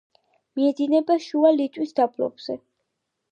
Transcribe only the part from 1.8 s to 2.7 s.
დაბლობზე.